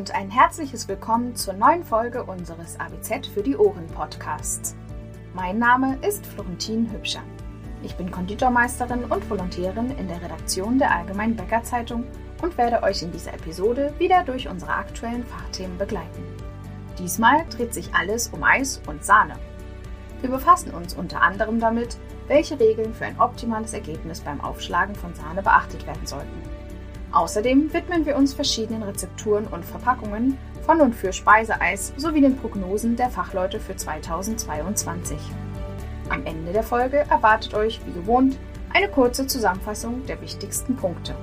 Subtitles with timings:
[0.00, 4.74] und ein herzliches Willkommen zur neuen Folge unseres ABZ für die Ohren Podcasts.
[5.34, 7.20] Mein Name ist Florentin Hübscher.
[7.82, 12.04] Ich bin Konditormeisterin und Volontärin in der Redaktion der Allgemeinen Bäckerzeitung
[12.40, 16.24] und werde euch in dieser Episode wieder durch unsere aktuellen Fachthemen begleiten.
[16.98, 19.34] Diesmal dreht sich alles um Eis und Sahne.
[20.22, 25.14] Wir befassen uns unter anderem damit, welche Regeln für ein optimales Ergebnis beim Aufschlagen von
[25.14, 26.49] Sahne beachtet werden sollten
[27.12, 32.94] Außerdem widmen wir uns verschiedenen Rezepturen und Verpackungen von und für Speiseeis sowie den Prognosen
[32.94, 35.18] der Fachleute für 2022.
[36.08, 38.38] Am Ende der Folge erwartet euch, wie gewohnt,
[38.72, 41.16] eine kurze Zusammenfassung der wichtigsten Punkte.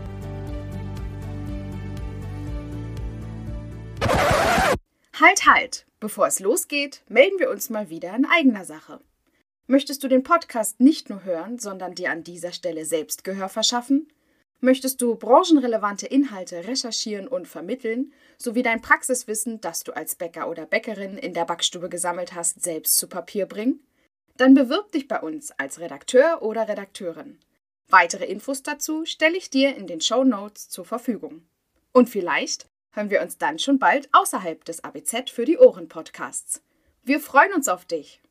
[5.19, 5.85] Halt, halt!
[5.99, 8.99] Bevor es losgeht, melden wir uns mal wieder in eigener Sache.
[9.65, 14.07] Möchtest du den Podcast nicht nur hören, sondern dir an dieser Stelle selbst Gehör verschaffen?
[14.59, 20.65] Möchtest du branchenrelevante Inhalte recherchieren und vermitteln, sowie dein Praxiswissen, das du als Bäcker oder
[20.65, 23.85] Bäckerin in der Backstube gesammelt hast, selbst zu Papier bringen?
[24.37, 27.37] Dann bewirb dich bei uns als Redakteur oder Redakteurin.
[27.89, 31.47] Weitere Infos dazu stelle ich dir in den Show Notes zur Verfügung.
[31.93, 36.61] Und vielleicht hören wir uns dann schon bald außerhalb des ABZ für die Ohren Podcasts.
[37.03, 38.21] Wir freuen uns auf dich.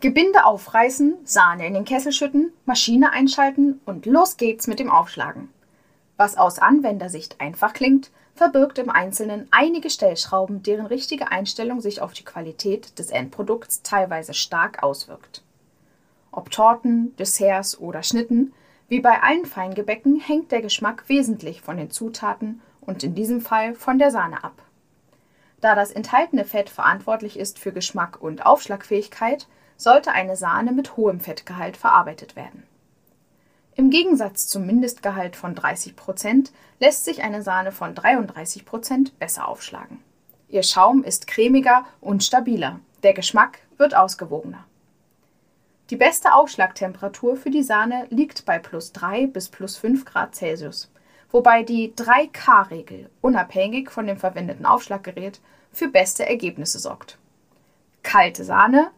[0.00, 5.50] Gebinde aufreißen, Sahne in den Kessel schütten, Maschine einschalten und los geht's mit dem Aufschlagen.
[6.16, 12.14] Was aus Anwendersicht einfach klingt, verbirgt im Einzelnen einige Stellschrauben, deren richtige Einstellung sich auf
[12.14, 15.42] die Qualität des Endprodukts teilweise stark auswirkt.
[16.32, 18.54] Ob Torten, Desserts oder Schnitten,
[18.88, 23.74] wie bei allen Feingebäcken hängt der Geschmack wesentlich von den Zutaten und in diesem Fall
[23.74, 24.62] von der Sahne ab.
[25.60, 29.46] Da das enthaltene Fett verantwortlich ist für Geschmack und Aufschlagfähigkeit,
[29.80, 32.64] sollte eine Sahne mit hohem Fettgehalt verarbeitet werden.
[33.76, 39.48] Im Gegensatz zum Mindestgehalt von 30 Prozent lässt sich eine Sahne von 33 Prozent besser
[39.48, 40.02] aufschlagen.
[40.48, 44.66] Ihr Schaum ist cremiger und stabiler, der Geschmack wird ausgewogener.
[45.88, 50.92] Die beste Aufschlagtemperatur für die Sahne liegt bei plus 3 bis plus 5 Grad Celsius,
[51.30, 55.40] wobei die 3K-Regel unabhängig von dem verwendeten Aufschlaggerät
[55.72, 57.16] für beste Ergebnisse sorgt.
[58.02, 58.90] Kalte Sahne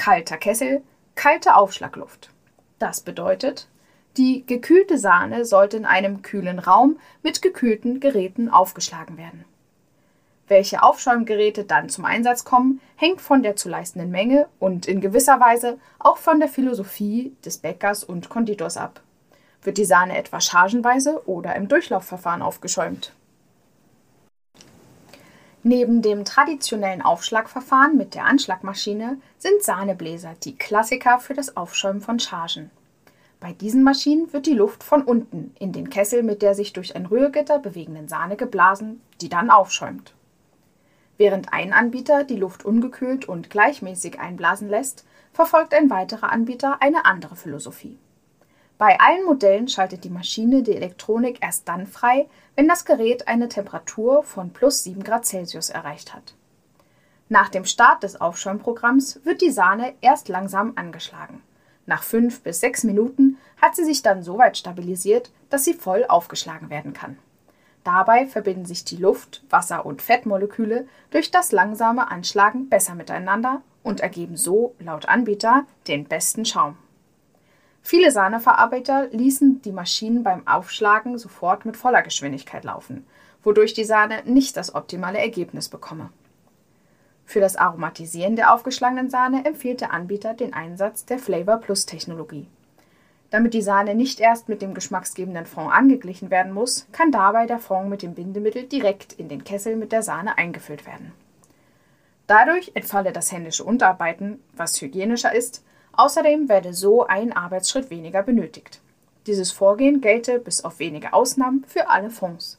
[0.00, 0.82] kalter Kessel,
[1.14, 2.30] kalte Aufschlagluft.
[2.78, 3.68] Das bedeutet,
[4.16, 9.44] die gekühlte Sahne sollte in einem kühlen Raum mit gekühlten Geräten aufgeschlagen werden.
[10.48, 15.38] Welche Aufschäumgeräte dann zum Einsatz kommen, hängt von der zu leistenden Menge und in gewisser
[15.38, 19.02] Weise auch von der Philosophie des Bäckers und Konditors ab.
[19.62, 23.12] Wird die Sahne etwa chargenweise oder im Durchlaufverfahren aufgeschäumt?
[25.62, 32.18] Neben dem traditionellen Aufschlagverfahren mit der Anschlagmaschine sind Sahnebläser die Klassiker für das Aufschäumen von
[32.18, 32.70] Chargen.
[33.40, 36.96] Bei diesen Maschinen wird die Luft von unten in den Kessel mit der sich durch
[36.96, 40.14] ein Rührgitter bewegenden Sahne geblasen, die dann aufschäumt.
[41.18, 45.04] Während ein Anbieter die Luft ungekühlt und gleichmäßig einblasen lässt,
[45.34, 47.98] verfolgt ein weiterer Anbieter eine andere Philosophie.
[48.80, 53.50] Bei allen Modellen schaltet die Maschine die Elektronik erst dann frei, wenn das Gerät eine
[53.50, 56.32] Temperatur von plus 7 Grad Celsius erreicht hat.
[57.28, 61.42] Nach dem Start des Aufschäumprogramms wird die Sahne erst langsam angeschlagen.
[61.84, 66.06] Nach 5 bis 6 Minuten hat sie sich dann so weit stabilisiert, dass sie voll
[66.08, 67.18] aufgeschlagen werden kann.
[67.84, 74.00] Dabei verbinden sich die Luft-, Wasser- und Fettmoleküle durch das langsame Anschlagen besser miteinander und
[74.00, 76.78] ergeben so, laut Anbieter, den besten Schaum.
[77.82, 83.06] Viele Sahneverarbeiter ließen die Maschinen beim Aufschlagen sofort mit voller Geschwindigkeit laufen,
[83.42, 86.10] wodurch die Sahne nicht das optimale Ergebnis bekomme.
[87.24, 92.48] Für das Aromatisieren der aufgeschlagenen Sahne empfiehlt der Anbieter den Einsatz der Flavor Plus Technologie.
[93.30, 97.60] Damit die Sahne nicht erst mit dem geschmacksgebenden Fond angeglichen werden muss, kann dabei der
[97.60, 101.12] Fond mit dem Bindemittel direkt in den Kessel mit der Sahne eingefüllt werden.
[102.26, 105.64] Dadurch entfalle das händische Unterarbeiten, was hygienischer ist,
[106.00, 108.80] Außerdem werde so ein Arbeitsschritt weniger benötigt.
[109.26, 112.58] Dieses Vorgehen gelte bis auf wenige Ausnahmen für alle Fonds.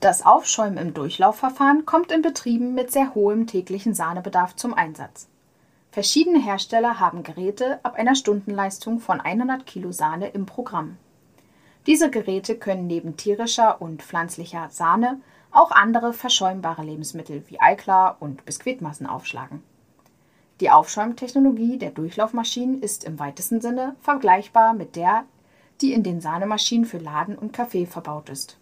[0.00, 5.28] Das Aufschäumen im Durchlaufverfahren kommt in Betrieben mit sehr hohem täglichen Sahnebedarf zum Einsatz.
[5.90, 10.96] Verschiedene Hersteller haben Geräte ab einer Stundenleistung von 100 Kilo Sahne im Programm.
[11.86, 18.46] Diese Geräte können neben tierischer und pflanzlicher Sahne auch andere verschäumbare Lebensmittel wie Eiklar und
[18.46, 19.62] Biskuitmassen aufschlagen
[20.60, 25.24] die Aufschäumtechnologie der Durchlaufmaschinen ist im weitesten Sinne vergleichbar mit der,
[25.80, 28.58] die in den Sahnemaschinen für Laden und Kaffee verbaut ist.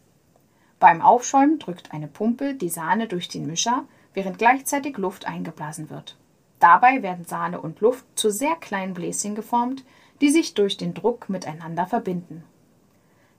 [0.79, 6.17] Beim Aufschäumen drückt eine Pumpe die Sahne durch den Mischer, während gleichzeitig Luft eingeblasen wird.
[6.61, 9.85] Dabei werden Sahne und Luft zu sehr kleinen Bläschen geformt,
[10.21, 12.45] die sich durch den Druck miteinander verbinden.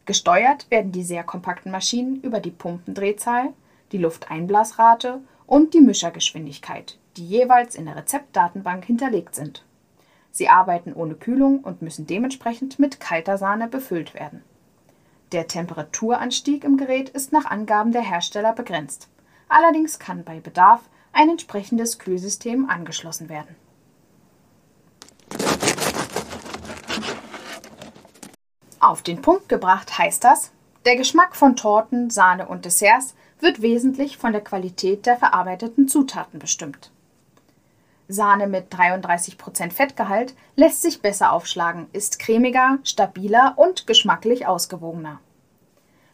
[0.06, 3.54] Gesteuert werden die sehr kompakten Maschinen über die Pumpendrehzahl,
[3.92, 9.64] die Lufteinblasrate und die Mischergeschwindigkeit, die jeweils in der Rezeptdatenbank hinterlegt sind.
[10.32, 14.44] Sie arbeiten ohne Kühlung und müssen dementsprechend mit kalter Sahne befüllt werden.
[15.32, 19.10] Der Temperaturanstieg im Gerät ist nach Angaben der Hersteller begrenzt.
[19.50, 20.82] Allerdings kann bei Bedarf
[21.12, 23.56] ein entsprechendes Kühlsystem angeschlossen werden.
[28.80, 30.52] Auf den Punkt gebracht heißt das,
[30.86, 36.40] der Geschmack von Torten, Sahne und Desserts wird wesentlich von der Qualität der verarbeiteten Zutaten
[36.40, 36.92] bestimmt.
[38.08, 45.20] Sahne mit 33% Fettgehalt lässt sich besser aufschlagen, ist cremiger, stabiler und geschmacklich ausgewogener.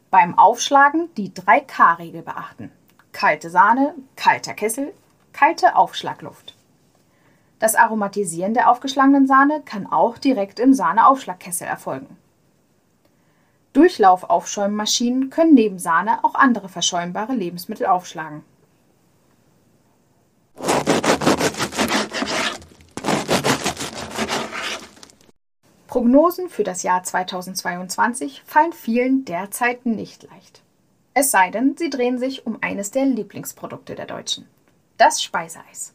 [0.09, 2.71] Beim Aufschlagen die 3K-Regel beachten.
[3.11, 4.93] Kalte Sahne, kalter Kessel,
[5.33, 6.55] kalte Aufschlagluft.
[7.59, 12.17] Das Aromatisieren der aufgeschlagenen Sahne kann auch direkt im Sahneaufschlagkessel erfolgen.
[13.73, 18.43] Durchlaufaufschäummaschinen können neben Sahne auch andere verschäumbare Lebensmittel aufschlagen.
[25.93, 30.63] Prognosen für das Jahr 2022 fallen vielen derzeit nicht leicht.
[31.13, 34.49] Es sei denn, sie drehen sich um eines der Lieblingsprodukte der Deutschen:
[34.97, 35.93] das Speiseeis.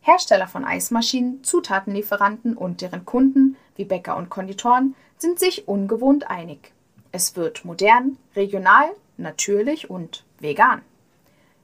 [0.00, 6.72] Hersteller von Eismaschinen, Zutatenlieferanten und deren Kunden wie Bäcker und Konditoren sind sich ungewohnt einig.
[7.12, 8.88] Es wird modern, regional,
[9.18, 10.80] natürlich und vegan.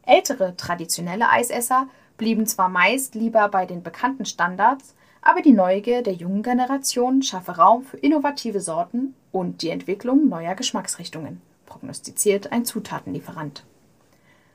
[0.05, 1.89] Ältere traditionelle Eisesser
[2.19, 7.53] blieben zwar meist lieber bei den bekannten Standards, aber die Neugier der jungen Generation schaffe
[7.53, 13.65] Raum für innovative Sorten und die Entwicklung neuer Geschmacksrichtungen, prognostiziert ein Zutatenlieferant.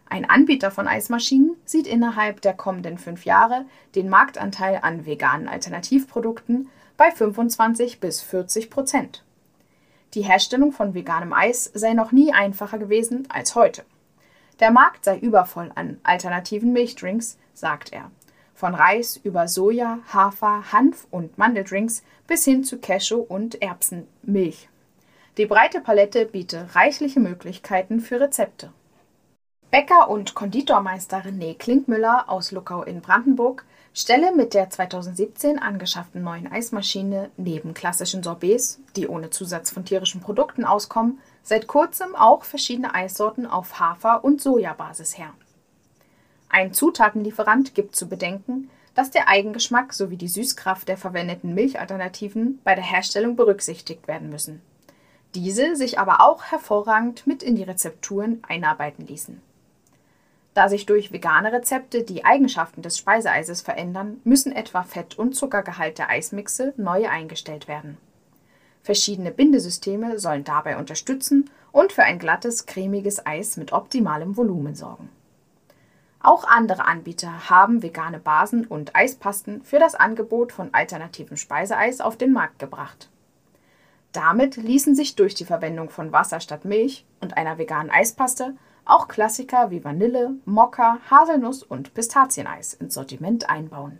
[0.07, 3.65] Ein Anbieter von Eismaschinen sieht innerhalb der kommenden fünf Jahre
[3.95, 9.23] den Marktanteil an veganen Alternativprodukten bei 25 bis 40 Prozent.
[10.13, 13.83] Die Herstellung von veganem Eis sei noch nie einfacher gewesen als heute.
[14.59, 18.11] Der Markt sei übervoll an alternativen Milchdrinks, sagt er.
[18.55, 24.69] Von Reis über Soja, Hafer, Hanf und Mandeldrinks bis hin zu Cashew und Erbsenmilch.
[25.37, 28.71] Die breite Palette biete reichliche Möglichkeiten für Rezepte.
[29.71, 36.49] Bäcker und Konditormeister René Klinkmüller aus Luckau in Brandenburg stelle mit der 2017 angeschafften neuen
[36.49, 42.95] Eismaschine neben klassischen Sorbets, die ohne Zusatz von tierischen Produkten auskommen, seit kurzem auch verschiedene
[42.95, 45.33] Eissorten auf Hafer- und Sojabasis her.
[46.55, 52.75] Ein Zutatenlieferant gibt zu bedenken, dass der Eigengeschmack sowie die Süßkraft der verwendeten Milchalternativen bei
[52.75, 54.61] der Herstellung berücksichtigt werden müssen.
[55.33, 59.41] Diese sich aber auch hervorragend mit in die Rezepturen einarbeiten ließen.
[60.53, 65.97] Da sich durch vegane Rezepte die Eigenschaften des Speiseeises verändern, müssen etwa Fett- und Zuckergehalt
[65.97, 67.97] der Eismixe neu eingestellt werden.
[68.81, 75.09] Verschiedene Bindesysteme sollen dabei unterstützen und für ein glattes, cremiges Eis mit optimalem Volumen sorgen.
[76.25, 82.17] Auch andere Anbieter haben vegane Basen und Eispasten für das Angebot von alternativem Speiseeis auf
[82.17, 83.11] den Markt gebracht.
[84.11, 88.55] Damit ließen sich durch die Verwendung von Wasser statt Milch und einer veganen Eispaste
[88.85, 93.99] auch Klassiker wie Vanille, Mokka, Haselnuss und Pistazieneis ins Sortiment einbauen.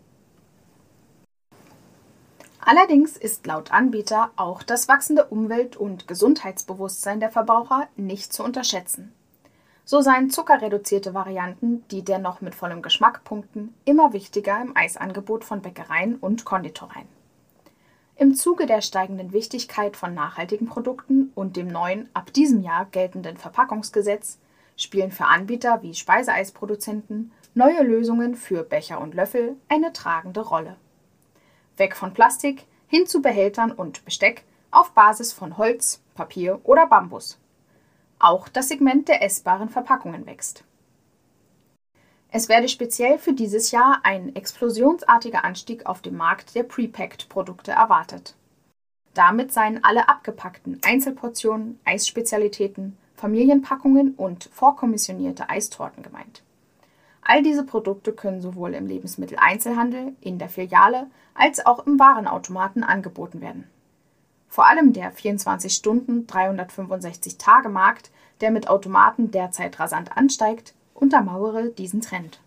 [2.59, 9.13] Allerdings ist laut Anbieter auch das wachsende Umwelt- und Gesundheitsbewusstsein der Verbraucher nicht zu unterschätzen.
[9.87, 15.61] So seien zuckerreduzierte Varianten, die dennoch mit vollem Geschmack punkten, immer wichtiger im Eisangebot von
[15.61, 17.07] Bäckereien und Konditoreien.
[18.15, 23.37] Im Zuge der steigenden Wichtigkeit von nachhaltigen Produkten und dem neuen, ab diesem Jahr geltenden
[23.37, 24.39] Verpackungsgesetz
[24.75, 30.77] spielen für Anbieter wie Speiseeisproduzenten neue Lösungen für Becher und Löffel eine tragende Rolle.
[31.77, 37.37] Weg von Plastik hin zu Behältern und Besteck auf Basis von Holz, Papier oder Bambus.
[38.19, 40.63] Auch das Segment der essbaren Verpackungen wächst.
[42.29, 48.35] Es werde speziell für dieses Jahr ein explosionsartiger Anstieg auf dem Markt der Prepacked-Produkte erwartet.
[49.13, 56.43] Damit seien alle abgepackten Einzelportionen, Eisspezialitäten, Familienpackungen und vorkommissionierte Eistorten gemeint.
[57.21, 63.41] All diese Produkte können sowohl im Lebensmitteleinzelhandel, in der Filiale als auch im Warenautomaten angeboten
[63.41, 63.69] werden.
[64.55, 68.09] Vor allem der 24-Stunden, 365-Tage-Markt,
[68.39, 72.39] der mit Automaten derzeit rasant ansteigt, untermauere diesen Trend.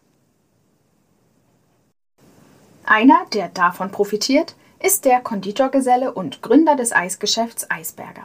[2.87, 8.25] Einer, der davon profitiert, ist der Konditorgeselle und Gründer des Eisgeschäfts Eisberger.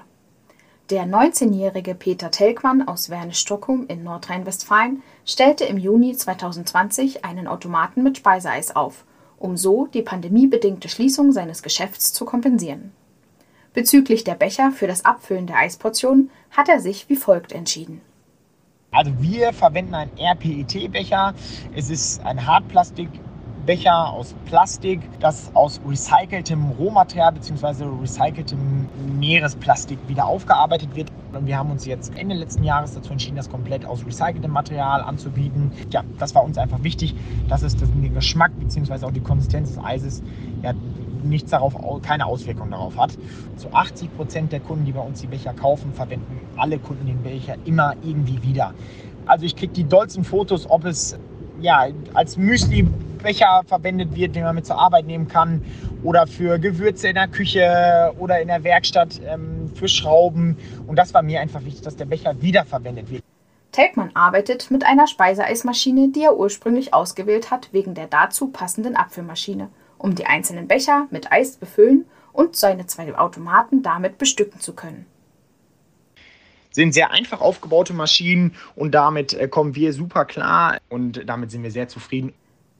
[0.90, 8.16] Der 19-jährige Peter Telkmann aus Wernisch-Stockholm in Nordrhein-Westfalen stellte im Juni 2020 einen Automaten mit
[8.16, 9.04] Speiseeis auf
[9.44, 12.94] um so die pandemiebedingte Schließung seines Geschäfts zu kompensieren.
[13.74, 18.02] Bezüglich der Becher für das Abfüllen der Eisportionen hat er sich wie folgt entschieden.
[18.92, 21.34] Also wir verwenden einen RPET-Becher.
[21.76, 27.86] Es ist ein Hartplastikbecher aus Plastik, das aus recyceltem Rohmaterial bzw.
[28.00, 28.88] recyceltem
[29.18, 31.12] Meeresplastik wieder aufgearbeitet wird.
[31.34, 35.02] Und wir haben uns jetzt Ende letzten Jahres dazu entschieden, das komplett aus recyceltem Material
[35.02, 35.72] anzubieten.
[35.90, 37.16] Ja, das war uns einfach wichtig,
[37.50, 39.04] dass es den Geschmack bzw.
[39.08, 40.22] auch die Konsistenz des Eises
[40.62, 40.74] ja,
[41.24, 43.12] nichts darauf, keine Auswirkung darauf hat.
[43.58, 47.22] Zu 80 Prozent der Kunden, die bei uns die Becher kaufen, verwenden alle Kunden den
[47.22, 48.74] Becher immer irgendwie wieder.
[49.26, 51.18] Also ich kriege die dollsten Fotos, ob es
[51.62, 55.64] ja, als Müsli-Becher verwendet wird, den man mit zur Arbeit nehmen kann
[56.04, 60.58] oder für Gewürze in der Küche oder in der Werkstatt ähm, für Schrauben.
[60.88, 63.24] Und das war mir einfach wichtig, dass der Becher wiederverwendet wird.
[63.72, 69.70] Telkmann arbeitet mit einer Speiseeismaschine, die er ursprünglich ausgewählt hat wegen der dazu passenden Abfüllmaschine
[70.04, 75.06] um die einzelnen Becher mit Eis befüllen und seine zwei Automaten damit bestücken zu können.
[76.72, 81.64] Sind sehr einfach aufgebaute Maschinen und damit äh, kommen wir super klar und damit sind
[81.64, 82.34] wir sehr zufrieden.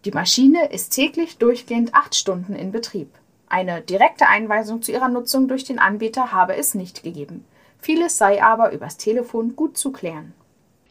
[0.04, 3.10] Die Maschine ist täglich durchgehend acht Stunden in Betrieb.
[3.48, 7.46] Eine direkte Einweisung zu ihrer Nutzung durch den Anbieter habe es nicht gegeben.
[7.80, 10.34] Vieles sei aber übers Telefon gut zu klären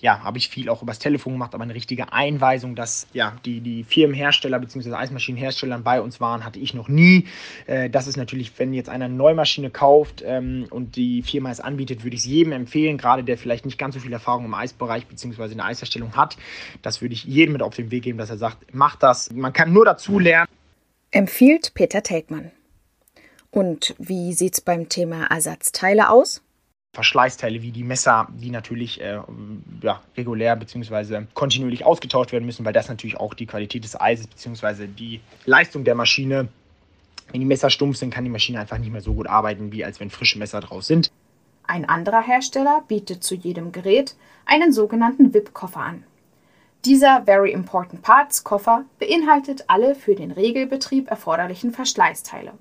[0.02, 3.60] ja, habe ich viel auch übers Telefon gemacht, aber eine richtige Einweisung, dass ja, die,
[3.60, 4.92] die Firmenhersteller bzw.
[4.92, 7.28] Eismaschinenhersteller bei uns waren, hatte ich noch nie.
[7.66, 11.60] Äh, das ist natürlich, wenn jetzt einer eine Neumaschine kauft ähm, und die Firma es
[11.60, 14.54] anbietet, würde ich es jedem empfehlen, gerade der vielleicht nicht ganz so viel Erfahrung im
[14.54, 15.44] Eisbereich bzw.
[15.44, 16.36] in der Eisherstellung hat.
[16.82, 19.30] Das würde ich jedem mit auf den Weg geben, dass er sagt, mach das.
[19.32, 20.48] Man kann nur dazu lernen.
[21.10, 22.50] Empfiehlt Peter Telkmann.
[23.50, 26.42] Und wie sieht es beim Thema Ersatzteile aus?
[26.94, 29.18] Verschleißteile wie die Messer, die natürlich äh,
[29.82, 31.22] ja, regulär bzw.
[31.32, 34.88] kontinuierlich ausgetauscht werden müssen, weil das natürlich auch die Qualität des Eises bzw.
[34.88, 36.48] die Leistung der Maschine,
[37.30, 39.86] wenn die Messer stumpf sind, kann die Maschine einfach nicht mehr so gut arbeiten, wie
[39.86, 41.10] als wenn frische Messer draus sind.
[41.66, 46.04] Ein anderer Hersteller bietet zu jedem Gerät einen sogenannten VIP-Koffer an.
[46.84, 52.52] Dieser Very Important Parts Koffer beinhaltet alle für den Regelbetrieb erforderlichen Verschleißteile.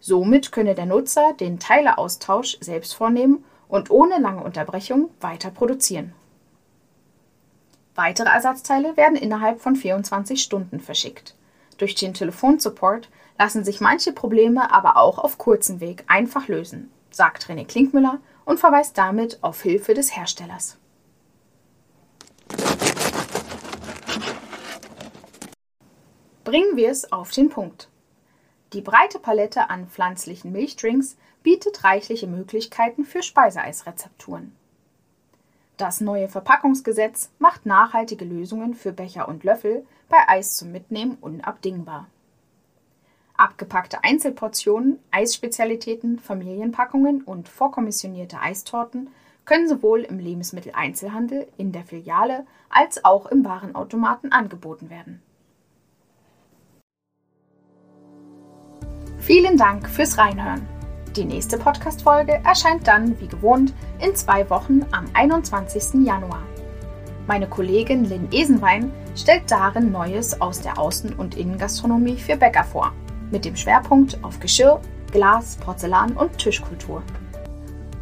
[0.00, 6.12] Somit könne der Nutzer den Teileaustausch selbst vornehmen und ohne lange Unterbrechung weiter produzieren.
[7.94, 11.34] Weitere Ersatzteile werden innerhalb von 24 Stunden verschickt.
[11.78, 17.46] Durch den Telefonsupport lassen sich manche Probleme aber auch auf kurzem Weg einfach lösen, sagt
[17.46, 20.78] René Klinkmüller und verweist damit auf Hilfe des Herstellers.
[26.44, 27.88] Bringen wir es auf den Punkt.
[28.76, 34.54] Die breite Palette an pflanzlichen Milchdrinks bietet reichliche Möglichkeiten für Speiseeisrezepturen.
[35.78, 42.08] Das neue Verpackungsgesetz macht nachhaltige Lösungen für Becher und Löffel bei Eis zum Mitnehmen unabdingbar.
[43.38, 49.08] Abgepackte Einzelportionen, Eisspezialitäten, Familienpackungen und vorkommissionierte Eistorten
[49.46, 55.22] können sowohl im Lebensmitteleinzelhandel, in der Filiale als auch im Warenautomaten angeboten werden.
[59.26, 60.68] Vielen Dank fürs Reinhören.
[61.16, 66.06] Die nächste Podcast-Folge erscheint dann, wie gewohnt, in zwei Wochen am 21.
[66.06, 66.44] Januar.
[67.26, 72.92] Meine Kollegin Lynn Esenwein stellt darin Neues aus der Außen- und Innengastronomie für Bäcker vor,
[73.32, 74.80] mit dem Schwerpunkt auf Geschirr,
[75.10, 77.02] Glas, Porzellan und Tischkultur.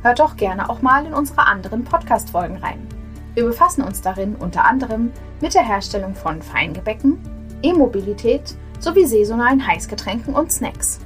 [0.02, 2.86] Hört doch gerne auch mal in unsere anderen Podcast-Folgen rein.
[3.32, 7.18] Wir befassen uns darin unter anderem mit der Herstellung von Feingebäcken,
[7.62, 11.00] E-Mobilität sowie saisonalen Heißgetränken und Snacks.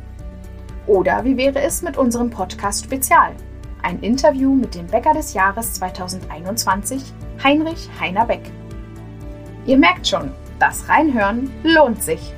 [0.89, 3.35] Oder wie wäre es mit unserem Podcast Spezial?
[3.83, 7.13] Ein Interview mit dem Bäcker des Jahres 2021,
[7.45, 8.51] Heinrich Heiner Beck.
[9.67, 12.33] Ihr merkt schon, das Reinhören lohnt sich.